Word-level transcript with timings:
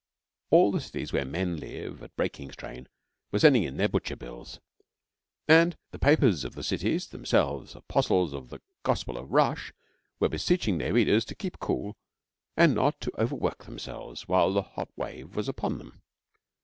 All 0.49 0.71
the 0.71 0.81
cities 0.81 1.13
where 1.13 1.25
men 1.25 1.57
live 1.57 2.01
at 2.01 2.15
breaking 2.15 2.51
strain 2.53 2.87
were 3.31 3.37
sending 3.37 3.61
in 3.61 3.77
their 3.77 3.87
butcher 3.87 4.15
bills, 4.15 4.59
and 5.47 5.77
the 5.91 5.99
papers 5.99 6.43
of 6.43 6.55
the 6.55 6.63
cities, 6.63 7.09
themselves 7.09 7.75
apostles 7.75 8.33
of 8.33 8.49
the 8.49 8.61
Gospel 8.81 9.15
of 9.15 9.29
Rush, 9.31 9.71
were 10.19 10.27
beseeching 10.27 10.79
their 10.79 10.93
readers 10.93 11.23
to 11.25 11.35
keep 11.35 11.59
cool 11.59 11.95
and 12.57 12.73
not 12.73 12.99
to 13.01 13.11
overwork 13.21 13.65
themselves 13.65 14.27
while 14.27 14.51
the 14.51 14.63
hot 14.63 14.89
wave 14.97 15.35
was 15.35 15.47
upon 15.47 15.77
them. 15.77 16.01